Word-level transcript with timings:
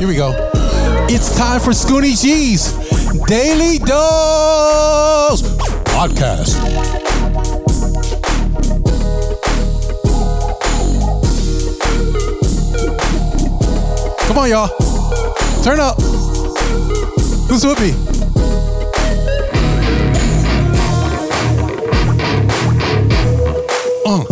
Here 0.00 0.08
we 0.08 0.16
go. 0.16 0.32
It's 1.10 1.36
time 1.36 1.60
for 1.60 1.72
Scoonie 1.72 2.18
Gee's 2.18 2.72
Daily 3.26 3.76
Dose 3.76 5.42
Podcast. 5.84 6.56
Come 14.26 14.38
on, 14.38 14.48
y'all. 14.48 14.68
Turn 15.62 15.78
up. 15.78 16.00
Who's 17.50 17.66
with 17.66 17.78
me? 17.78 17.92
Uh. 24.06 24.24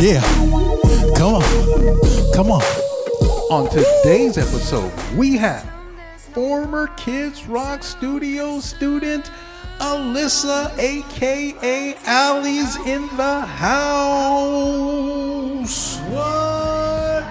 Yeah. 0.00 0.22
Come 1.18 1.34
on. 1.34 2.32
Come 2.32 2.50
on. 2.52 2.75
On 3.48 3.68
today's 3.70 4.38
episode, 4.38 4.92
we 5.14 5.36
have 5.36 5.70
former 6.32 6.88
Kids 6.96 7.46
Rock 7.46 7.84
Studio 7.84 8.58
student 8.58 9.30
Alyssa, 9.78 10.76
aka 10.76 11.94
Allie's 12.06 12.74
in 12.86 13.02
the 13.16 13.40
house. 13.42 14.40
What? 16.08 17.24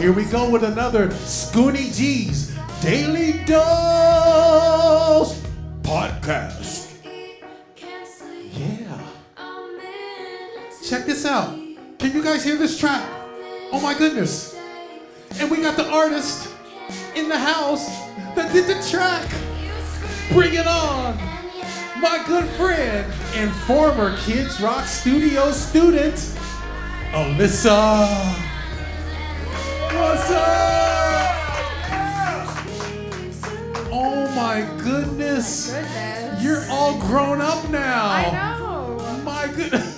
Here 0.00 0.12
we 0.12 0.24
go 0.24 0.50
with 0.50 0.64
another 0.64 1.10
Scoonie 1.10 1.96
Gee's 1.96 2.52
Daily 2.80 3.44
Dose 3.44 5.40
podcast. 5.82 6.88
Yeah. 8.52 8.98
Check 10.84 11.06
this 11.06 11.24
out. 11.24 11.54
Can 12.00 12.12
you 12.12 12.24
guys 12.24 12.42
hear 12.42 12.56
this 12.56 12.76
track? 12.80 13.08
Oh 13.70 13.78
my 13.80 13.94
goodness. 13.96 14.56
And 15.40 15.50
we 15.50 15.60
got 15.60 15.76
the 15.76 15.88
artist 15.90 16.54
in 17.14 17.28
the 17.28 17.38
house 17.38 17.88
that 18.34 18.52
did 18.52 18.66
the 18.66 18.80
track. 18.88 19.28
Bring 20.32 20.54
it 20.54 20.66
on. 20.66 21.16
My 22.00 22.22
good 22.26 22.46
friend 22.56 23.12
and 23.34 23.52
former 23.52 24.16
Kids 24.18 24.60
Rock 24.60 24.86
Studio 24.86 25.50
student, 25.52 26.14
Alyssa. 27.12 28.08
What's 29.94 30.30
up? 30.30 30.72
Oh 33.94 34.32
my 34.34 34.66
goodness. 34.82 35.70
Goodness. 35.72 36.42
You're 36.42 36.64
all 36.70 36.98
grown 37.00 37.40
up 37.40 37.68
now. 37.68 38.06
I 38.08 38.30
know. 38.58 39.20
My 39.24 39.46
goodness. 39.54 39.91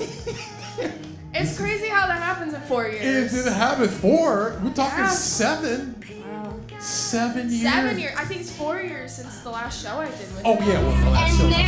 It's 1.34 1.58
crazy 1.58 1.88
how 1.88 2.06
that 2.06 2.22
happens 2.22 2.54
in 2.54 2.60
four 2.62 2.84
years. 2.86 3.00
It 3.00 3.04
years. 3.04 3.32
didn't 3.32 3.52
happen 3.54 3.88
four. 3.88 4.58
We're 4.62 4.70
talking 4.72 4.98
Yeah. 5.00 5.08
seven. 5.08 6.02
Wow. 6.30 6.54
Seven 6.78 7.50
years. 7.50 7.62
Seven 7.62 7.98
years. 7.98 8.14
I 8.16 8.24
think 8.24 8.40
it's 8.42 8.52
four 8.52 8.80
years 8.80 9.12
since 9.14 9.40
the 9.40 9.50
last 9.50 9.82
show 9.82 9.98
I 10.00 10.04
did 10.06 10.18
with 10.18 10.42
Oh 10.44 10.54
him. 10.56 10.68
yeah, 10.68 10.80
well, 10.80 11.04
the 11.04 11.10
last 11.10 11.30
And 11.40 11.52
show. 11.52 11.58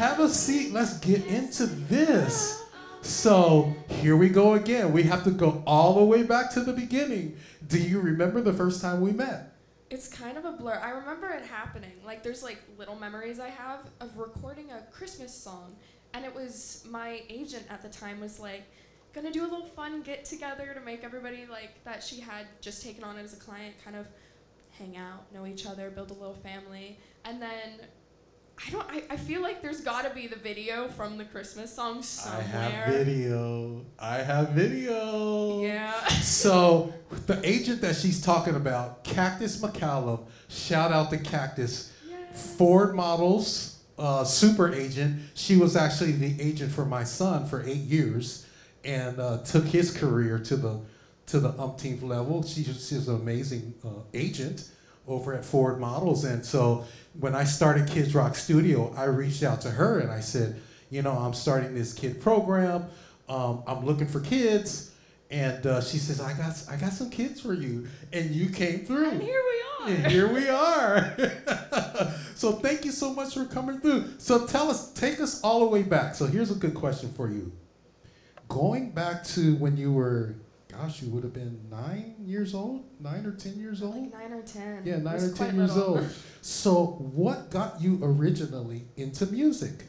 Have 0.00 0.18
a 0.18 0.30
seat. 0.30 0.72
Let's 0.72 0.98
get 1.00 1.26
into 1.26 1.66
this. 1.66 2.64
So 3.02 3.74
here 3.86 4.16
we 4.16 4.30
go 4.30 4.54
again. 4.54 4.94
We 4.94 5.02
have 5.02 5.24
to 5.24 5.30
go 5.30 5.62
all 5.66 5.96
the 5.96 6.04
way 6.06 6.22
back 6.22 6.50
to 6.52 6.60
the 6.60 6.72
beginning. 6.72 7.36
Do 7.68 7.78
you 7.78 8.00
remember 8.00 8.40
the 8.40 8.54
first 8.54 8.80
time 8.80 9.02
we 9.02 9.12
met? 9.12 9.52
It's 9.90 10.08
kind 10.08 10.38
of 10.38 10.46
a 10.46 10.52
blur. 10.52 10.80
I 10.82 10.92
remember 10.92 11.28
it 11.28 11.44
happening. 11.44 11.92
Like 12.02 12.22
there's 12.22 12.42
like 12.42 12.62
little 12.78 12.96
memories 12.96 13.38
I 13.38 13.50
have 13.50 13.80
of 14.00 14.16
recording 14.16 14.70
a 14.70 14.80
Christmas 14.90 15.34
song, 15.34 15.76
and 16.14 16.24
it 16.24 16.34
was 16.34 16.82
my 16.88 17.20
agent 17.28 17.66
at 17.68 17.82
the 17.82 17.90
time 17.90 18.20
was 18.20 18.40
like 18.40 18.62
gonna 19.12 19.30
do 19.30 19.42
a 19.42 19.50
little 19.50 19.66
fun 19.66 20.00
get 20.00 20.24
together 20.24 20.72
to 20.72 20.80
make 20.80 21.04
everybody 21.04 21.44
like 21.50 21.84
that 21.84 22.02
she 22.02 22.22
had 22.22 22.46
just 22.62 22.82
taken 22.82 23.04
on 23.04 23.18
as 23.18 23.34
a 23.34 23.36
client 23.36 23.74
kind 23.84 23.96
of 23.96 24.08
hang 24.78 24.96
out, 24.96 25.30
know 25.34 25.44
each 25.44 25.66
other, 25.66 25.90
build 25.90 26.10
a 26.10 26.14
little 26.14 26.32
family, 26.32 26.98
and 27.26 27.42
then. 27.42 27.80
I 28.66 28.70
don't. 28.70 28.90
I, 28.90 29.02
I 29.10 29.16
feel 29.16 29.40
like 29.40 29.62
there's 29.62 29.80
got 29.80 30.04
to 30.04 30.10
be 30.10 30.26
the 30.26 30.36
video 30.36 30.88
from 30.88 31.16
the 31.16 31.24
Christmas 31.24 31.74
song 31.74 32.02
somewhere. 32.02 32.40
I 32.40 32.42
have 32.42 32.94
video. 32.94 33.84
I 33.98 34.16
have 34.18 34.50
video. 34.50 35.62
Yeah. 35.62 35.92
So 36.20 36.94
the 37.26 37.40
agent 37.46 37.80
that 37.80 37.96
she's 37.96 38.22
talking 38.22 38.54
about, 38.54 39.04
Cactus 39.04 39.60
McCallum, 39.60 40.20
shout 40.48 40.92
out 40.92 41.10
to 41.10 41.18
Cactus. 41.18 41.92
Yes. 42.08 42.54
Ford 42.56 42.94
Models 42.94 43.80
uh, 44.00 44.24
super 44.24 44.72
agent. 44.72 45.20
She 45.34 45.56
was 45.56 45.76
actually 45.76 46.12
the 46.12 46.40
agent 46.40 46.72
for 46.72 46.84
my 46.84 47.04
son 47.04 47.46
for 47.46 47.62
eight 47.66 47.74
years, 47.76 48.46
and 48.84 49.20
uh, 49.20 49.38
took 49.38 49.66
his 49.66 49.90
career 49.90 50.38
to 50.38 50.56
the 50.56 50.80
to 51.26 51.38
the 51.38 51.50
umpteenth 51.50 52.02
level. 52.02 52.42
She, 52.42 52.64
she's 52.64 53.06
an 53.06 53.16
amazing 53.16 53.74
uh, 53.84 54.02
agent 54.14 54.68
over 55.10 55.34
at 55.34 55.44
Ford 55.44 55.80
Models, 55.80 56.24
and 56.24 56.44
so 56.44 56.84
when 57.18 57.34
I 57.34 57.44
started 57.44 57.88
Kids 57.88 58.14
Rock 58.14 58.34
Studio, 58.36 58.92
I 58.96 59.04
reached 59.04 59.42
out 59.42 59.60
to 59.62 59.70
her 59.70 59.98
and 59.98 60.10
I 60.10 60.20
said, 60.20 60.60
you 60.90 61.02
know, 61.02 61.12
I'm 61.12 61.34
starting 61.34 61.74
this 61.74 61.92
kid 61.92 62.20
program. 62.20 62.86
Um, 63.28 63.62
I'm 63.66 63.84
looking 63.84 64.06
for 64.06 64.20
kids. 64.20 64.92
And 65.30 65.64
uh, 65.64 65.80
she 65.80 65.98
says, 65.98 66.20
I 66.20 66.32
got, 66.32 66.60
I 66.68 66.76
got 66.76 66.92
some 66.92 67.08
kids 67.08 67.40
for 67.40 67.54
you. 67.54 67.86
And 68.12 68.30
you 68.32 68.48
came 68.50 68.80
through. 68.80 69.10
And 69.10 69.22
here 69.22 69.42
we 69.42 69.84
are. 69.84 69.96
And 69.96 70.06
here 70.08 70.32
we 70.32 70.48
are. 70.48 71.16
so 72.34 72.52
thank 72.52 72.84
you 72.84 72.90
so 72.90 73.14
much 73.14 73.34
for 73.34 73.44
coming 73.44 73.80
through. 73.80 74.18
So 74.18 74.46
tell 74.46 74.68
us, 74.68 74.92
take 74.92 75.20
us 75.20 75.40
all 75.42 75.60
the 75.60 75.66
way 75.66 75.84
back. 75.84 76.16
So 76.16 76.26
here's 76.26 76.50
a 76.50 76.56
good 76.56 76.74
question 76.74 77.12
for 77.12 77.28
you. 77.30 77.52
Going 78.48 78.90
back 78.90 79.22
to 79.24 79.54
when 79.56 79.76
you 79.76 79.92
were, 79.92 80.34
gosh, 80.80 81.02
you 81.02 81.10
would 81.10 81.24
have 81.24 81.32
been 81.32 81.60
nine 81.70 82.14
years 82.20 82.54
old, 82.54 82.84
nine 83.00 83.26
or 83.26 83.32
ten 83.32 83.58
years 83.58 83.82
old. 83.82 83.96
Like 83.96 84.12
nine 84.12 84.32
or 84.32 84.42
ten. 84.42 84.82
yeah, 84.84 84.96
nine 84.96 85.20
or 85.20 85.32
ten 85.32 85.56
years 85.56 85.76
little. 85.76 85.98
old. 85.98 86.10
So 86.42 86.84
what 87.14 87.50
got 87.50 87.80
you 87.80 87.98
originally 88.02 88.84
into 88.96 89.26
music? 89.26 89.84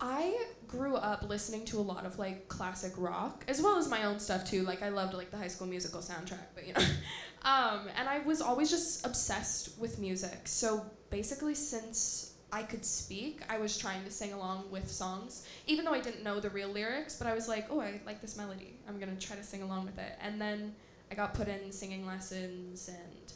I 0.00 0.46
grew 0.66 0.96
up 0.96 1.22
listening 1.22 1.64
to 1.66 1.78
a 1.78 1.80
lot 1.80 2.04
of 2.04 2.18
like 2.18 2.48
classic 2.48 2.92
rock, 2.96 3.44
as 3.48 3.60
well 3.62 3.76
as 3.76 3.88
my 3.88 4.04
own 4.04 4.18
stuff 4.18 4.48
too. 4.48 4.62
Like 4.62 4.82
I 4.82 4.88
loved 4.88 5.14
like 5.14 5.30
the 5.30 5.38
High 5.38 5.48
School 5.48 5.66
Musical 5.66 6.00
soundtrack, 6.00 6.46
but 6.54 6.66
you 6.66 6.74
know, 6.74 6.80
um, 7.42 7.88
and 7.96 8.08
I 8.08 8.20
was 8.20 8.40
always 8.40 8.70
just 8.70 9.06
obsessed 9.06 9.78
with 9.78 9.98
music. 9.98 10.48
So 10.48 10.84
basically, 11.10 11.54
since 11.54 12.35
I 12.56 12.62
could 12.62 12.86
speak, 12.86 13.42
I 13.50 13.58
was 13.58 13.76
trying 13.76 14.02
to 14.04 14.10
sing 14.10 14.32
along 14.32 14.70
with 14.70 14.90
songs, 14.90 15.46
even 15.66 15.84
though 15.84 15.92
I 15.92 16.00
didn't 16.00 16.24
know 16.24 16.40
the 16.40 16.48
real 16.48 16.70
lyrics. 16.70 17.14
But 17.14 17.26
I 17.26 17.34
was 17.34 17.48
like, 17.48 17.66
oh, 17.70 17.82
I 17.82 18.00
like 18.06 18.22
this 18.22 18.34
melody. 18.34 18.78
I'm 18.88 18.98
gonna 18.98 19.14
try 19.16 19.36
to 19.36 19.44
sing 19.44 19.60
along 19.60 19.84
with 19.84 19.98
it. 19.98 20.12
And 20.22 20.40
then 20.40 20.74
I 21.10 21.14
got 21.14 21.34
put 21.34 21.48
in 21.48 21.70
singing 21.70 22.06
lessons, 22.06 22.88
and 22.88 23.32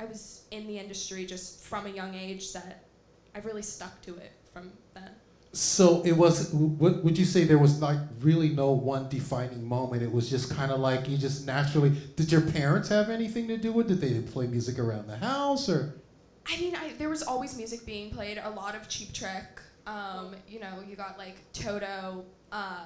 I 0.00 0.04
was 0.04 0.46
in 0.50 0.66
the 0.66 0.80
industry 0.80 1.24
just 1.26 1.62
from 1.62 1.86
a 1.86 1.90
young 1.90 2.16
age. 2.16 2.52
That 2.54 2.82
I've 3.36 3.46
really 3.46 3.62
stuck 3.62 4.02
to 4.02 4.16
it 4.16 4.32
from 4.52 4.72
then. 4.94 5.10
So 5.52 6.02
it 6.04 6.16
was. 6.16 6.52
Would 6.52 7.16
you 7.16 7.24
say? 7.24 7.44
There 7.44 7.58
was 7.58 7.80
like 7.80 8.00
really 8.20 8.48
no 8.48 8.72
one 8.72 9.08
defining 9.08 9.64
moment. 9.64 10.02
It 10.02 10.10
was 10.10 10.28
just 10.28 10.52
kind 10.52 10.72
of 10.72 10.80
like 10.80 11.08
you 11.08 11.16
just 11.16 11.46
naturally. 11.46 11.90
Did 12.16 12.32
your 12.32 12.40
parents 12.40 12.88
have 12.88 13.10
anything 13.10 13.46
to 13.46 13.58
do 13.58 13.70
with? 13.70 13.92
it? 13.92 14.00
Did 14.00 14.26
they 14.26 14.28
play 14.28 14.48
music 14.48 14.80
around 14.80 15.06
the 15.06 15.18
house 15.18 15.68
or? 15.68 15.94
I 16.48 16.60
mean, 16.60 16.76
I, 16.76 16.92
there 16.98 17.08
was 17.08 17.22
always 17.22 17.56
music 17.56 17.84
being 17.86 18.10
played. 18.10 18.38
A 18.42 18.50
lot 18.50 18.74
of 18.74 18.88
Cheap 18.88 19.12
Trick. 19.12 19.60
Um, 19.86 20.34
you 20.48 20.60
know, 20.60 20.82
you 20.88 20.96
got 20.96 21.18
like 21.18 21.36
Toto, 21.52 22.24
uh, 22.52 22.80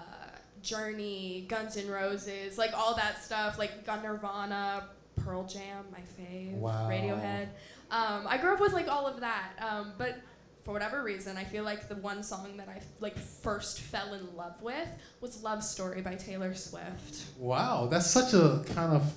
Journey, 0.62 1.46
Guns 1.48 1.76
N' 1.76 1.88
Roses, 1.88 2.58
like 2.58 2.72
all 2.76 2.94
that 2.96 3.22
stuff. 3.22 3.58
Like 3.58 3.72
you 3.78 3.82
got 3.86 4.02
Nirvana, 4.02 4.84
Pearl 5.16 5.44
Jam, 5.44 5.84
my 5.92 6.00
fave, 6.18 6.52
Wow. 6.52 6.88
Radiohead. 6.88 7.48
Um, 7.90 8.26
I 8.26 8.38
grew 8.38 8.52
up 8.52 8.60
with 8.60 8.72
like 8.72 8.88
all 8.88 9.06
of 9.06 9.20
that. 9.20 9.52
Um, 9.60 9.92
but 9.98 10.20
for 10.62 10.72
whatever 10.72 11.02
reason, 11.02 11.36
I 11.36 11.44
feel 11.44 11.64
like 11.64 11.88
the 11.88 11.96
one 11.96 12.22
song 12.22 12.56
that 12.58 12.68
I 12.68 12.80
like 13.00 13.18
first 13.18 13.80
fell 13.80 14.12
in 14.14 14.36
love 14.36 14.60
with 14.62 14.88
was 15.20 15.42
"Love 15.42 15.64
Story" 15.64 16.02
by 16.02 16.14
Taylor 16.14 16.54
Swift. 16.54 17.24
Wow, 17.38 17.88
that's 17.90 18.06
such 18.10 18.34
a 18.34 18.62
kind 18.74 18.92
of 18.92 19.10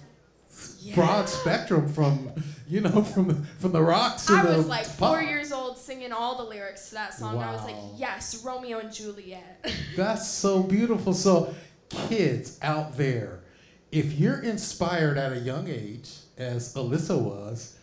Yeah. 0.81 0.95
broad 0.95 1.29
spectrum 1.29 1.88
from 1.88 2.31
you 2.67 2.81
know 2.81 3.03
from 3.13 3.44
from 3.59 3.71
the 3.71 3.81
rock 3.81 4.17
to 4.25 4.33
I 4.33 4.44
was 4.57 4.67
like 4.67 4.83
to 4.83 4.89
four 4.89 5.21
years 5.21 5.51
old 5.51 5.77
singing 5.77 6.11
all 6.11 6.38
the 6.38 6.44
lyrics 6.44 6.89
to 6.89 6.95
that 6.95 7.13
song. 7.13 7.35
and 7.35 7.44
I 7.44 7.53
was 7.53 7.63
like, 7.63 7.75
yes, 7.95 8.44
Romeo 8.44 8.79
and 8.79 8.91
Juliet. 8.94 9.65
That's 9.95 10.27
so 10.27 10.61
beautiful. 10.63 11.13
So, 11.13 11.53
kids 11.89 12.59
out 12.61 12.97
there, 12.97 13.39
if 13.91 14.13
you're 14.13 14.41
inspired 14.41 15.17
at 15.17 15.31
a 15.31 15.39
young 15.39 15.67
age, 15.69 16.09
as 16.38 16.73
Alyssa 16.75 17.19
was, 17.19 17.77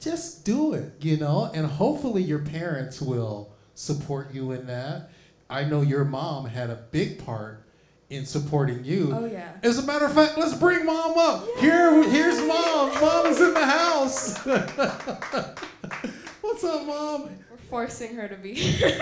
just 0.00 0.44
do 0.44 0.74
it, 0.74 0.92
you 1.00 1.16
know, 1.16 1.50
and 1.52 1.66
hopefully 1.66 2.22
your 2.22 2.38
parents 2.40 3.00
will 3.00 3.52
support 3.74 4.32
you 4.32 4.52
in 4.52 4.66
that. 4.66 5.10
I 5.48 5.64
know 5.64 5.82
your 5.82 6.04
mom 6.04 6.46
had 6.46 6.70
a 6.70 6.76
big 6.90 7.24
part 7.24 7.66
in 8.10 8.26
supporting 8.26 8.84
you. 8.84 9.12
Oh 9.14 9.24
yeah. 9.24 9.52
As 9.62 9.78
a 9.78 9.86
matter 9.86 10.04
of 10.04 10.12
fact, 10.12 10.36
let's 10.36 10.54
bring 10.54 10.84
mom 10.84 11.16
up. 11.16 11.46
Here, 11.58 12.02
here's 12.10 12.38
mom. 12.40 12.92
Mom 13.00 13.26
is 13.26 13.40
in 13.40 13.54
the 13.54 13.64
house. 13.64 14.36
What's 16.40 16.64
up, 16.64 16.86
mom? 16.86 17.30
We're 17.50 17.56
forcing 17.68 18.16
her 18.16 18.28
to 18.28 18.36
be 18.36 18.54
here. 18.54 19.00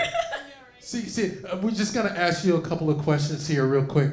See, 0.79 1.01
see, 1.01 1.43
uh, 1.45 1.57
we're 1.57 1.71
just 1.71 1.93
gonna 1.93 2.09
ask 2.09 2.45
you 2.45 2.55
a 2.55 2.61
couple 2.61 2.89
of 2.89 2.99
questions 2.99 3.47
here, 3.47 3.65
real 3.65 3.85
quick. 3.85 4.11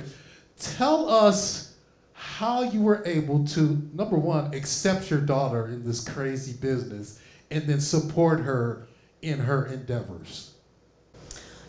Tell 0.59 1.09
us 1.11 1.75
how 2.15 2.63
you 2.63 2.81
were 2.81 3.03
able 3.07 3.45
to, 3.49 3.83
number 3.93 4.17
one, 4.17 4.55
accept 4.55 5.11
your 5.11 5.21
daughter 5.21 5.67
in 5.69 5.85
this 5.85 6.07
crazy 6.07 6.55
business, 6.55 7.21
and 7.51 7.65
then 7.65 7.81
support 7.81 8.41
her 8.41 8.87
in 9.21 9.41
her 9.41 9.67
endeavors. 9.67 10.53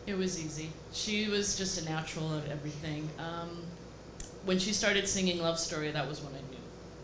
It 0.07 0.17
was 0.17 0.43
easy. 0.43 0.69
She 0.93 1.27
was 1.27 1.57
just 1.57 1.81
a 1.81 1.85
natural 1.85 2.37
at 2.37 2.49
everything. 2.49 3.09
Um, 3.19 3.61
when 4.45 4.57
she 4.57 4.71
started 4.71 5.05
singing 5.05 5.39
Love 5.39 5.59
Story, 5.59 5.91
that 5.91 6.07
was 6.07 6.21
when 6.21 6.33
I 6.33 6.39
knew. 6.49 6.57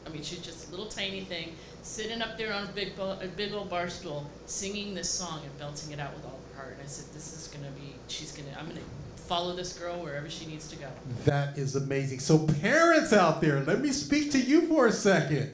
I 0.07 0.09
mean, 0.09 0.23
she's 0.23 0.39
just 0.39 0.69
a 0.69 0.71
little 0.71 0.85
tiny 0.85 1.21
thing, 1.21 1.53
sitting 1.81 2.21
up 2.21 2.37
there 2.37 2.53
on 2.53 2.63
a 2.63 2.71
big, 2.71 2.95
bo- 2.95 3.17
a 3.21 3.27
big 3.27 3.53
old 3.53 3.69
bar 3.69 3.89
stool, 3.89 4.29
singing 4.45 4.93
this 4.95 5.09
song 5.09 5.41
and 5.43 5.57
belting 5.59 5.91
it 5.91 5.99
out 5.99 6.15
with 6.15 6.23
all 6.23 6.39
her 6.53 6.61
heart. 6.61 6.73
And 6.75 6.81
I 6.81 6.85
said, 6.85 7.13
"This 7.13 7.33
is 7.33 7.49
gonna 7.49 7.71
be. 7.71 7.93
She's 8.07 8.31
gonna. 8.31 8.57
I'm 8.57 8.67
gonna 8.69 8.79
follow 9.17 9.53
this 9.53 9.73
girl 9.73 10.01
wherever 10.01 10.29
she 10.29 10.45
needs 10.45 10.69
to 10.69 10.77
go." 10.77 10.87
That 11.25 11.57
is 11.57 11.75
amazing. 11.75 12.19
So, 12.19 12.47
parents 12.61 13.11
out 13.11 13.41
there, 13.41 13.61
let 13.65 13.81
me 13.81 13.91
speak 13.91 14.31
to 14.31 14.39
you 14.39 14.67
for 14.67 14.87
a 14.87 14.93
second. 14.93 15.51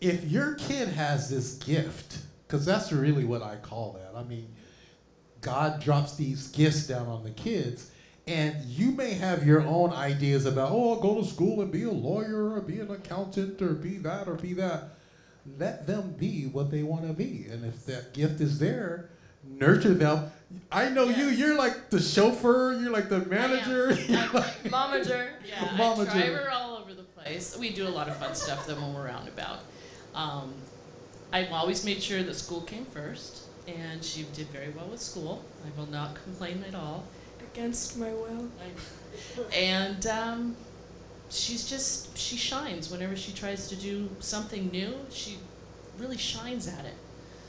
If 0.00 0.24
your 0.24 0.54
kid 0.54 0.88
has 0.88 1.30
this 1.30 1.54
gift, 1.54 2.18
because 2.48 2.66
that's 2.66 2.90
really 2.90 3.24
what 3.24 3.42
I 3.42 3.56
call 3.56 3.92
that. 3.92 4.18
I 4.18 4.24
mean, 4.24 4.48
God 5.44 5.80
drops 5.80 6.16
these 6.16 6.48
gifts 6.48 6.86
down 6.88 7.06
on 7.06 7.22
the 7.22 7.30
kids, 7.30 7.90
and 8.26 8.56
you 8.64 8.90
may 8.90 9.12
have 9.12 9.46
your 9.46 9.60
own 9.60 9.92
ideas 9.92 10.46
about, 10.46 10.70
oh, 10.72 10.94
I'll 10.94 11.00
go 11.00 11.20
to 11.20 11.26
school 11.26 11.60
and 11.60 11.70
be 11.70 11.82
a 11.84 11.90
lawyer 11.90 12.52
or 12.54 12.60
be 12.62 12.80
an 12.80 12.90
accountant 12.90 13.60
or 13.62 13.74
be 13.74 13.98
that 13.98 14.26
or 14.26 14.34
be 14.34 14.54
that. 14.54 14.84
Let 15.58 15.86
them 15.86 16.14
be 16.18 16.46
what 16.46 16.70
they 16.70 16.82
want 16.82 17.06
to 17.06 17.12
be. 17.12 17.46
And 17.50 17.64
if 17.66 17.84
that 17.84 18.14
gift 18.14 18.40
is 18.40 18.58
there, 18.58 19.10
nurture 19.46 19.92
them. 19.92 20.30
I 20.72 20.88
know 20.88 21.04
you, 21.04 21.26
Yes. 21.26 21.38
you're 21.38 21.58
like 21.58 21.90
the 21.90 22.00
chauffeur, 22.00 22.78
you're 22.80 22.90
like 22.90 23.10
the 23.10 23.18
manager. 23.26 23.92
you're 24.08 24.30
like- 24.32 24.62
Momager. 24.64 25.32
Yeah, 25.46 25.68
I 25.72 25.76
Mama 25.76 26.04
drive 26.04 26.16
Jane. 26.16 26.32
her 26.32 26.50
all 26.50 26.76
over 26.78 26.94
the 26.94 27.02
place. 27.02 27.54
We 27.58 27.70
do 27.70 27.86
a 27.86 27.90
lot 27.90 28.08
of 28.08 28.16
fun 28.16 28.34
stuff 28.34 28.66
then 28.66 28.80
when 28.80 28.94
we're 28.94 29.08
out 29.08 29.20
and 29.20 29.28
about. 29.28 29.58
Um, 30.14 30.54
I 31.32 31.46
always 31.48 31.84
made 31.84 32.02
sure 32.02 32.22
that 32.22 32.34
school 32.34 32.62
came 32.62 32.86
first, 32.86 33.42
and 33.66 34.02
she 34.04 34.24
did 34.34 34.46
very 34.48 34.70
well 34.70 34.86
with 34.90 35.00
school. 35.00 35.44
I 35.64 35.78
will 35.78 35.90
not 35.90 36.16
complain 36.22 36.64
at 36.68 36.74
all. 36.74 37.04
Against 37.52 37.98
my 37.98 38.10
will. 38.10 38.48
I- 38.60 39.54
and 39.56 40.06
um, 40.06 40.56
she's 41.30 41.68
just 41.68 42.16
she 42.18 42.36
shines 42.36 42.90
whenever 42.90 43.14
she 43.16 43.32
tries 43.32 43.68
to 43.68 43.76
do 43.76 44.08
something 44.20 44.68
new. 44.70 44.92
She 45.10 45.38
really 45.98 46.16
shines 46.18 46.66
at 46.66 46.84
it. 46.84 46.94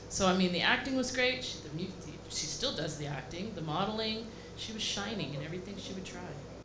So 0.08 0.26
I 0.28 0.36
mean, 0.36 0.52
the 0.52 0.60
acting 0.60 0.96
was 0.96 1.10
great. 1.10 1.42
She, 1.44 1.58
the, 1.68 1.74
mu- 1.76 1.88
the, 2.06 2.12
she 2.34 2.46
still 2.46 2.74
does 2.74 2.96
the 2.98 3.06
acting, 3.06 3.52
the 3.54 3.62
modeling. 3.62 4.26
She 4.56 4.72
was 4.72 4.82
shining 4.82 5.34
in 5.34 5.42
everything 5.44 5.74
she 5.78 5.92
would 5.94 6.04
try. 6.04 6.20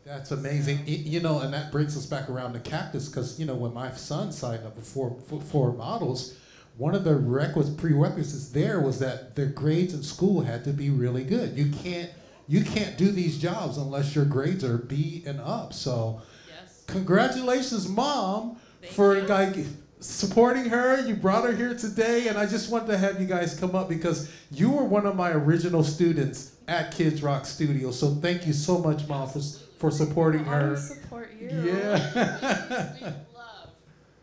That's 0.06 0.31
amazing. 0.31 0.80
Y- 0.88 1.01
You 1.04 1.19
know, 1.19 1.39
and 1.39 1.54
that 1.54 1.71
brings 1.71 1.97
us 1.97 2.06
back 2.06 2.30
around 2.30 2.54
to 2.54 2.59
Cactus 2.59 3.09
because, 3.09 3.39
you 3.39 3.45
know, 3.45 3.56
when 3.56 3.74
my 3.74 3.92
son 3.92 4.31
signed 4.31 4.65
up 4.65 4.77
for, 4.81 5.18
for, 5.27 5.42
for 5.42 5.74
models, 5.74 6.36
one 6.77 6.95
of 6.95 7.03
the 7.03 7.15
requisites, 7.15 7.75
prerequisites 7.79 8.50
there 8.50 8.79
was 8.79 9.00
that 9.00 9.35
their 9.35 9.47
grades 9.47 9.94
in 9.94 10.03
school 10.03 10.41
had 10.41 10.63
to 10.63 10.71
be 10.71 10.89
really 10.89 11.23
good. 11.23 11.57
You 11.57 11.71
can't 11.71 12.09
you 12.47 12.63
can't 12.65 12.97
do 12.97 13.12
these 13.12 13.38
jobs 13.38 13.77
unless 13.77 14.13
your 14.15 14.25
grades 14.25 14.63
are 14.65 14.77
B 14.77 15.23
and 15.25 15.39
up. 15.39 15.71
So, 15.73 16.21
Yes. 16.50 16.83
congratulations, 16.85 17.88
mom, 17.88 18.57
Thank 18.81 18.91
for 18.94 19.15
you. 19.15 19.23
like 19.23 19.56
supporting 20.01 20.65
her. 20.65 21.00
You 21.07 21.15
brought 21.15 21.45
her 21.45 21.56
here 21.56 21.75
today, 21.75 22.27
and 22.27 22.38
I 22.38 22.45
just 22.47 22.69
wanted 22.69 22.88
to 22.88 22.97
have 22.97 23.21
you 23.21 23.27
guys 23.27 23.57
come 23.57 23.73
up 23.75 23.88
because 23.88 24.29
you 24.50 24.69
were 24.69 24.83
one 24.83 25.06
of 25.06 25.15
my 25.15 25.31
original 25.31 25.81
students 25.83 26.53
at 26.68 26.91
Kids 26.91 27.21
Rock 27.23 27.45
Studio. 27.45 27.91
So 27.91 28.15
thank 28.15 28.45
you 28.45 28.53
so 28.53 28.79
much, 28.79 29.07
mom, 29.07 29.29
for 29.29 29.39
for 29.77 29.89
supporting 29.91 30.41
I 30.41 30.51
her. 30.59 30.77
support 30.77 31.31
you. 31.39 31.47
Yeah. 31.50 32.94
we 33.00 33.06
love 33.38 33.69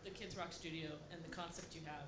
the 0.03 0.11
Kids 0.11 0.37
Rock 0.37 0.51
Studio 0.53 0.89
and 1.11 1.23
the 1.23 1.29
concept 1.35 1.73
you 1.73 1.81
have, 1.85 2.05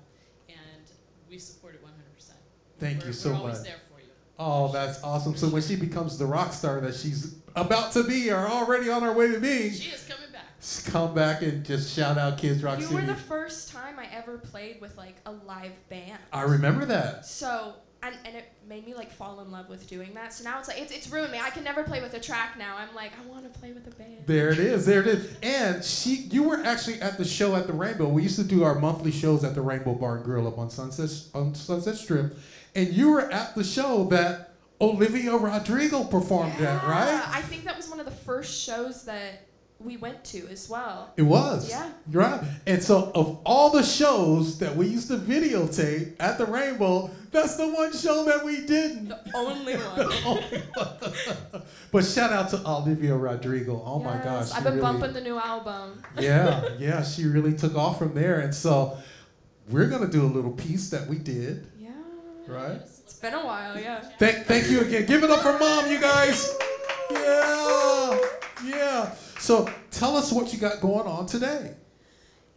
and 0.48 0.86
we 1.32 1.38
support 1.38 1.74
it 1.74 1.82
100%. 1.82 2.30
Thank 2.78 3.00
we're, 3.00 3.06
you 3.06 3.12
so 3.14 3.30
we're 3.30 3.36
always 3.36 3.54
much. 3.58 3.64
there 3.66 3.76
for 3.90 4.00
you. 4.00 4.06
Oh, 4.38 4.70
that's 4.70 5.02
awesome. 5.02 5.34
So 5.34 5.48
when 5.48 5.62
she 5.62 5.76
becomes 5.76 6.18
the 6.18 6.26
rock 6.26 6.52
star 6.52 6.78
that 6.82 6.94
she's 6.94 7.36
about 7.56 7.92
to 7.92 8.04
be 8.04 8.30
or 8.30 8.46
already 8.46 8.90
on 8.90 9.02
her 9.02 9.12
way 9.14 9.28
to 9.32 9.40
being, 9.40 9.72
She 9.72 9.88
is 9.88 10.04
coming 10.06 10.30
back. 10.30 10.92
come 10.92 11.14
back 11.14 11.40
and 11.40 11.64
just 11.64 11.96
shout 11.96 12.18
out 12.18 12.36
Kids 12.36 12.62
Rock 12.62 12.80
You 12.80 12.84
Studio. 12.84 13.00
were 13.06 13.06
the 13.06 13.18
first 13.18 13.72
time 13.72 13.98
I 13.98 14.06
ever 14.14 14.36
played 14.36 14.82
with 14.82 14.94
like 14.98 15.16
a 15.24 15.32
live 15.32 15.72
band. 15.88 16.18
I 16.34 16.42
remember 16.42 16.84
that. 16.84 17.24
So 17.24 17.76
and, 18.02 18.16
and 18.24 18.36
it 18.36 18.44
made 18.68 18.84
me 18.84 18.94
like 18.94 19.10
fall 19.10 19.40
in 19.40 19.50
love 19.52 19.68
with 19.68 19.88
doing 19.88 20.12
that. 20.14 20.32
So 20.32 20.44
now 20.44 20.58
it's 20.58 20.68
like 20.68 20.80
it's, 20.80 20.92
it's 20.92 21.10
ruined 21.10 21.32
me. 21.32 21.38
I 21.38 21.50
can 21.50 21.62
never 21.62 21.84
play 21.84 22.00
with 22.00 22.14
a 22.14 22.20
track 22.20 22.58
now. 22.58 22.76
I'm 22.76 22.94
like 22.94 23.12
I 23.18 23.26
want 23.28 23.50
to 23.50 23.58
play 23.58 23.72
with 23.72 23.86
a 23.86 23.90
band. 23.90 24.26
There 24.26 24.50
it 24.50 24.58
is. 24.58 24.84
There 24.86 25.00
it 25.00 25.06
is. 25.06 25.36
And 25.42 25.84
she, 25.84 26.14
you 26.30 26.42
were 26.42 26.62
actually 26.64 27.00
at 27.00 27.16
the 27.16 27.24
show 27.24 27.54
at 27.54 27.66
the 27.66 27.72
Rainbow. 27.72 28.08
We 28.08 28.22
used 28.22 28.36
to 28.36 28.44
do 28.44 28.64
our 28.64 28.74
monthly 28.74 29.12
shows 29.12 29.44
at 29.44 29.54
the 29.54 29.62
Rainbow 29.62 29.94
Bar 29.94 30.16
and 30.16 30.24
Grill 30.24 30.48
up 30.48 30.58
on 30.58 30.70
Sunset 30.70 31.10
on 31.34 31.54
Sunset 31.54 31.96
Strip, 31.96 32.36
and 32.74 32.88
you 32.88 33.10
were 33.10 33.30
at 33.30 33.54
the 33.54 33.64
show 33.64 34.04
that 34.04 34.54
Olivia 34.80 35.36
Rodrigo 35.36 36.02
performed 36.02 36.60
at, 36.60 36.82
right? 36.82 37.22
I 37.28 37.40
think 37.42 37.64
that 37.64 37.76
was 37.76 37.88
one 37.88 38.00
of 38.00 38.06
the 38.06 38.12
first 38.12 38.60
shows 38.64 39.04
that 39.04 39.46
we 39.84 39.96
went 39.96 40.24
to 40.26 40.46
as 40.48 40.68
well. 40.68 41.12
It 41.16 41.22
was. 41.22 41.68
Yeah. 41.68 41.90
You're 42.10 42.22
right. 42.22 42.40
And 42.66 42.82
so, 42.82 43.10
of 43.14 43.40
all 43.44 43.70
the 43.70 43.82
shows 43.82 44.58
that 44.58 44.74
we 44.76 44.86
used 44.86 45.08
to 45.08 45.16
videotape 45.16 46.14
at 46.20 46.38
the 46.38 46.46
Rainbow, 46.46 47.10
that's 47.30 47.56
the 47.56 47.68
one 47.68 47.92
show 47.92 48.24
that 48.24 48.44
we 48.44 48.60
didn't. 48.66 49.08
The 49.08 49.18
only 49.34 49.74
one. 49.76 51.62
but 51.90 52.04
shout 52.04 52.32
out 52.32 52.50
to 52.50 52.62
Olivia 52.68 53.14
Rodrigo. 53.16 53.82
Oh 53.84 53.98
my 53.98 54.18
gosh. 54.22 54.50
I've 54.52 54.64
been 54.64 54.74
really- 54.74 54.82
bumping 54.82 55.12
the 55.12 55.20
new 55.20 55.38
album. 55.38 56.02
yeah, 56.18 56.68
yeah, 56.78 57.02
she 57.02 57.24
really 57.24 57.54
took 57.54 57.74
off 57.74 57.98
from 57.98 58.14
there. 58.14 58.40
And 58.40 58.54
so 58.54 58.96
we're 59.68 59.86
gonna 59.88 60.08
do 60.08 60.22
a 60.22 60.28
little 60.32 60.52
piece 60.52 60.90
that 60.90 61.06
we 61.08 61.18
did, 61.18 61.66
Yeah. 61.78 61.90
right? 62.46 62.80
It's 62.82 63.14
been 63.14 63.34
a 63.34 63.44
while, 63.44 63.78
yeah. 63.78 64.00
Thank, 64.18 64.46
thank 64.46 64.68
you 64.70 64.80
again. 64.80 65.06
Give 65.06 65.22
it 65.24 65.30
up 65.30 65.40
for 65.40 65.58
mom, 65.58 65.90
you 65.90 66.00
guys. 66.00 66.52
Yeah, 67.10 68.18
yeah. 68.64 69.14
So 69.42 69.68
tell 69.90 70.16
us 70.16 70.30
what 70.30 70.52
you 70.52 70.58
got 70.60 70.80
going 70.80 71.08
on 71.08 71.26
today. 71.26 71.72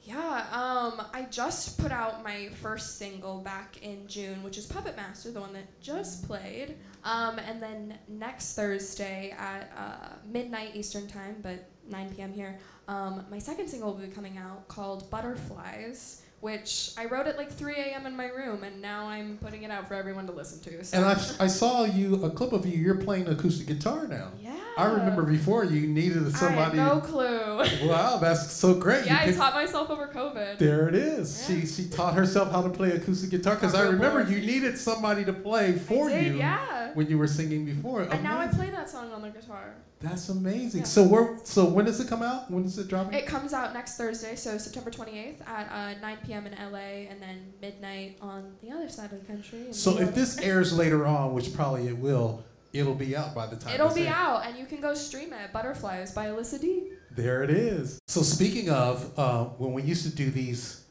Yeah, 0.03 0.45
um, 0.51 1.01
I 1.15 1.25
just 1.31 1.79
put 1.79 1.91
out 1.91 2.23
my 2.23 2.49
first 2.61 2.99
single 2.99 3.39
back 3.39 3.79
in 3.81 4.05
June, 4.07 4.43
which 4.43 4.59
is 4.59 4.67
Puppet 4.67 4.95
Master, 4.95 5.31
the 5.31 5.41
one 5.41 5.51
that 5.53 5.81
just 5.81 6.27
played. 6.27 6.75
Um, 7.03 7.39
and 7.39 7.59
then 7.59 7.97
next 8.07 8.53
Thursday 8.53 9.35
at 9.35 9.71
uh, 9.75 10.09
midnight 10.31 10.75
Eastern 10.75 11.07
Time, 11.07 11.37
but 11.41 11.67
9 11.89 12.13
p.m. 12.15 12.31
here, 12.31 12.59
um, 12.87 13.25
my 13.31 13.39
second 13.39 13.67
single 13.67 13.93
will 13.93 14.01
be 14.01 14.07
coming 14.07 14.37
out 14.37 14.67
called 14.67 15.09
Butterflies, 15.09 16.21
which 16.41 16.91
I 16.99 17.05
wrote 17.05 17.25
at 17.25 17.35
like 17.35 17.51
3 17.51 17.73
a.m. 17.77 18.05
in 18.05 18.15
my 18.15 18.27
room, 18.27 18.63
and 18.63 18.79
now 18.79 19.07
I'm 19.07 19.39
putting 19.39 19.63
it 19.63 19.71
out 19.71 19.87
for 19.87 19.95
everyone 19.95 20.27
to 20.27 20.33
listen 20.33 20.59
to. 20.71 20.83
So. 20.83 20.97
And 20.97 21.05
I, 21.07 21.45
I 21.45 21.47
saw 21.47 21.85
you 21.85 22.23
a 22.23 22.29
clip 22.29 22.53
of 22.53 22.63
you. 22.67 22.77
You're 22.77 22.93
playing 22.93 23.27
acoustic 23.27 23.65
guitar 23.65 24.07
now. 24.07 24.33
yeah. 24.39 24.54
I 24.77 24.85
remember 24.85 25.23
before 25.23 25.63
you 25.63 25.87
needed 25.87 26.35
somebody. 26.35 26.77
No 26.77 26.99
clue. 26.99 27.63
Wow, 27.85 28.17
that's 28.17 28.51
so 28.51 28.73
great. 28.73 29.05
yeah, 29.05 29.19
I 29.21 29.31
taught 29.31 29.53
myself 29.53 29.89
over 29.89 30.07
COVID. 30.07 30.57
There 30.57 30.87
it 30.87 30.95
is. 30.95 31.47
Yeah. 31.49 31.61
She 31.61 31.67
she 31.67 31.87
taught 31.87 32.13
herself 32.13 32.51
how 32.51 32.61
to 32.61 32.69
play 32.69 32.91
acoustic 32.91 33.29
guitar 33.29 33.55
because 33.55 33.75
I 33.75 33.83
remember 33.83 34.23
bored. 34.23 34.29
you 34.29 34.39
needed 34.45 34.77
somebody 34.77 35.23
to 35.25 35.33
play 35.33 35.73
for 35.73 36.09
did, 36.09 36.25
you 36.25 36.37
yeah. 36.37 36.91
when 36.93 37.07
you 37.07 37.17
were 37.17 37.27
singing 37.27 37.65
before. 37.65 38.03
And 38.03 38.23
now 38.23 38.39
I 38.39 38.47
play 38.47 38.69
that 38.71 38.89
song 38.89 39.11
on 39.11 39.21
the 39.21 39.29
guitar. 39.29 39.75
That's 40.01 40.29
amazing. 40.29 40.81
Yeah. 40.81 40.87
So 40.87 41.03
where 41.03 41.37
so 41.43 41.65
when 41.65 41.85
does 41.85 41.99
it 41.99 42.07
come 42.07 42.21
out? 42.21 42.51
When 42.51 42.65
is 42.65 42.77
it 42.77 42.87
dropping? 42.87 43.13
It 43.13 43.25
comes 43.25 43.53
out 43.53 43.73
next 43.73 43.97
Thursday, 43.97 44.35
so 44.35 44.57
September 44.57 44.91
28th 44.91 45.47
at 45.47 45.71
uh, 45.71 45.99
9 45.99 46.17
p.m. 46.25 46.47
in 46.47 46.53
LA, 46.53 47.09
and 47.09 47.21
then 47.21 47.53
midnight 47.61 48.17
on 48.21 48.55
the 48.61 48.71
other 48.71 48.89
side 48.89 49.11
of 49.11 49.19
the 49.19 49.25
country. 49.25 49.67
so 49.71 49.99
if 49.99 50.13
this 50.13 50.39
airs 50.39 50.77
later 50.77 51.05
on, 51.05 51.33
which 51.33 51.53
probably 51.53 51.87
it 51.87 51.97
will, 51.97 52.43
it'll 52.79 52.93
be 52.95 53.15
out 53.15 53.33
by 53.33 53.47
the 53.47 53.55
time 53.55 53.73
It'll 53.73 53.93
be 53.93 54.07
airs. 54.07 54.13
out, 54.15 54.45
and 54.45 54.57
you 54.57 54.65
can 54.65 54.81
go 54.81 54.93
stream 54.93 55.33
it. 55.33 55.51
Butterflies 55.53 56.11
by 56.11 56.27
Alyssa 56.27 56.59
D. 56.59 56.89
There 57.11 57.43
it 57.43 57.49
is. 57.49 57.99
So 58.07 58.21
speaking 58.21 58.69
of, 58.69 59.17
uh, 59.17 59.45
when 59.45 59.73
we 59.73 59.81
used 59.83 60.03
to 60.09 60.15
do 60.15 60.29
these 60.29 60.83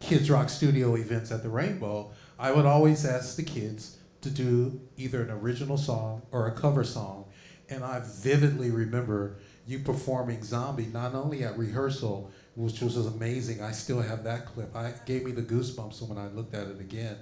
Kids 0.00 0.30
Rock 0.30 0.48
Studio 0.48 0.94
events 0.96 1.32
at 1.32 1.42
the 1.42 1.48
Rainbow, 1.48 2.12
I 2.38 2.52
would 2.52 2.66
always 2.66 3.04
ask 3.04 3.36
the 3.36 3.42
kids 3.42 3.98
to 4.20 4.30
do 4.30 4.80
either 4.96 5.22
an 5.22 5.30
original 5.30 5.76
song 5.76 6.22
or 6.30 6.46
a 6.46 6.52
cover 6.52 6.84
song. 6.84 7.26
And 7.68 7.82
I 7.82 8.00
vividly 8.04 8.70
remember 8.70 9.38
you 9.66 9.78
performing 9.80 10.42
Zombie 10.42 10.86
not 10.92 11.14
only 11.14 11.42
at 11.42 11.56
rehearsal, 11.58 12.30
which 12.54 12.80
was 12.80 12.96
amazing. 12.96 13.62
I 13.62 13.72
still 13.72 14.00
have 14.02 14.22
that 14.24 14.46
clip. 14.46 14.76
I 14.76 14.88
it 14.88 15.06
gave 15.06 15.24
me 15.24 15.32
the 15.32 15.42
goosebumps 15.42 16.02
when 16.08 16.18
I 16.18 16.28
looked 16.28 16.54
at 16.54 16.68
it 16.68 16.80
again. 16.80 17.16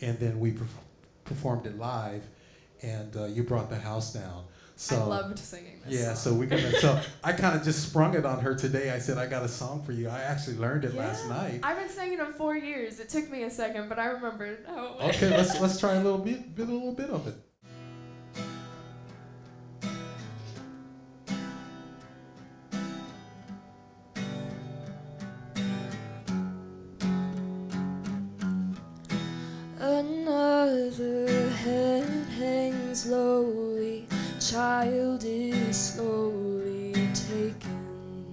And 0.00 0.18
then 0.18 0.38
we 0.38 0.52
perf- 0.52 0.66
performed 1.24 1.66
it 1.66 1.78
live, 1.78 2.24
and 2.82 3.16
uh, 3.16 3.24
you 3.26 3.42
brought 3.42 3.70
the 3.70 3.76
house 3.76 4.12
down. 4.12 4.44
So 4.76 4.94
I 4.94 5.04
loved 5.04 5.38
singing 5.40 5.80
this. 5.84 5.98
yeah, 6.00 6.14
song. 6.14 6.34
so 6.34 6.34
we're 6.38 6.46
gonna. 6.46 6.70
So 6.78 7.00
I 7.24 7.32
kind 7.32 7.56
of 7.58 7.64
just 7.64 7.88
sprung 7.88 8.14
it 8.14 8.24
on 8.24 8.38
her 8.40 8.54
today. 8.54 8.90
I 8.90 8.98
said 9.00 9.18
I 9.18 9.26
got 9.26 9.42
a 9.42 9.48
song 9.48 9.82
for 9.82 9.90
you. 9.90 10.08
I 10.08 10.20
actually 10.20 10.56
learned 10.56 10.84
it 10.84 10.94
last 10.94 11.24
Yeah. 11.26 11.34
night. 11.36 11.60
I've 11.64 11.76
been 11.78 11.88
singing 11.88 12.20
it 12.20 12.34
for 12.36 12.56
years. 12.56 13.00
It 13.00 13.08
took 13.08 13.28
me 13.28 13.42
a 13.42 13.50
second, 13.50 13.88
but 13.88 13.98
I 13.98 14.06
remembered 14.06 14.64
how 14.68 14.84
it 14.94 14.98
went. 15.00 15.14
Okay, 15.16 15.30
let's 15.36 15.60
let's 15.60 15.80
try 15.80 15.94
a 15.94 16.02
little 16.02 16.18
bit, 16.18 16.54
bit 16.54 16.68
a 16.68 16.72
little 16.72 16.92
bit 16.94 17.10
of 17.10 17.26
it. 17.26 17.34
Another 29.80 30.90
head 30.90 31.00
hangs 32.98 33.06
lowly, 33.06 34.06
child 34.40 35.22
is 35.24 35.76
slowly 35.76 36.92
taken. 37.14 38.32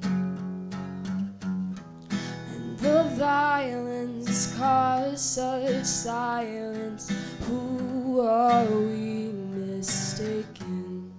And 2.53 2.77
the 2.79 3.03
violence 3.15 4.55
caused 4.57 5.19
such 5.19 5.85
silence. 5.85 7.11
Who 7.41 8.21
are 8.21 8.65
we 8.65 9.31
mistaken? 9.53 11.13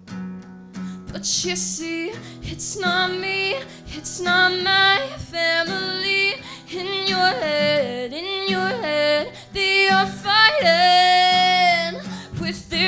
But 1.13 1.45
you 1.45 1.57
see, 1.57 2.13
it's 2.43 2.79
not 2.79 3.11
me, 3.13 3.57
it's 3.89 4.21
not 4.21 4.53
my 4.63 5.07
family. 5.19 6.35
In 6.69 7.07
your 7.07 7.33
head, 7.43 8.13
in 8.13 8.49
your 8.49 8.69
head, 8.83 9.33
they 9.53 9.89
are 9.89 10.07
fighting 10.07 10.96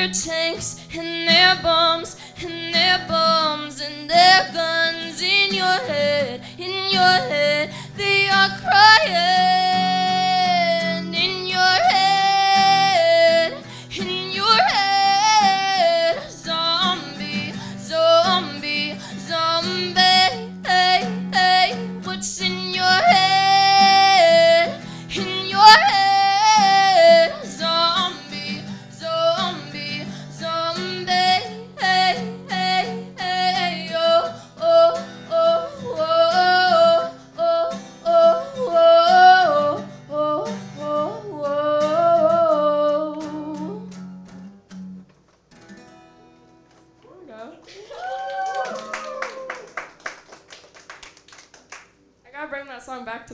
their 0.09 0.13
tanks 0.13 0.79
and 0.97 1.27
their 1.27 1.55
bombs 1.61 2.15
and 2.41 2.73
their 2.73 3.05
bombs 3.07 3.81
and 3.81 4.09
their 4.09 4.51
guns. 4.53 5.21
In 5.21 5.53
your 5.53 5.65
head, 5.65 6.41
in 6.57 6.91
your 6.91 7.01
head, 7.01 7.71
they 7.95 8.27
are 8.29 8.49
crying. 8.59 9.58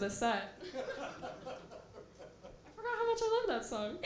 The 0.06 0.12
set. 0.12 0.54
I 0.62 0.66
forgot 2.76 2.96
how 2.96 3.06
much 3.08 3.20
I 3.24 3.40
love 3.40 3.48
that 3.48 3.66
song. 3.66 3.98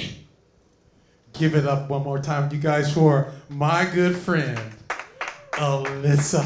Give 1.33 1.55
it 1.55 1.67
up 1.67 1.89
one 1.89 2.03
more 2.03 2.19
time, 2.19 2.49
you 2.53 2.57
guys, 2.57 2.93
for 2.93 3.33
my 3.49 3.83
good 3.83 4.15
friend, 4.15 4.57
Alyssa. 5.51 6.41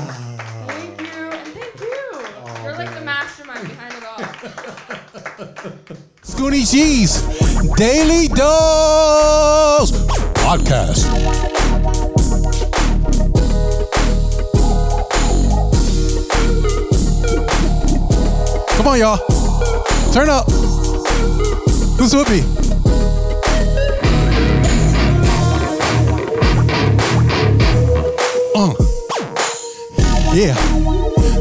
Thank 0.65 1.01
you, 1.01 1.05
and 1.05 1.47
thank 1.49 1.79
you. 1.79 2.25
You're 2.63 2.73
like 2.73 2.95
the 2.95 3.01
mastermind 3.01 3.67
behind 3.67 3.93
it 3.93 4.03
all. 4.03 4.17
Scoonie 6.23 6.65
Gee's 6.71 7.21
Daily 7.75 8.29
Dose 8.29 9.91
Podcast. 10.41 11.43
Come 18.83 18.87
on, 18.87 18.99
y'all. 18.99 19.42
Turn 20.13 20.29
up. 20.29 20.45
Who's 21.97 22.13
with 22.13 22.29
me? 22.29 22.41
Uh. 28.53 28.73
Yeah. 30.35 30.53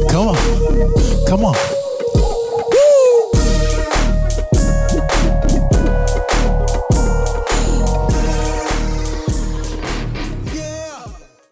Come 0.09 0.29
on. 0.29 1.27
Come 1.27 1.45
on. 1.45 1.72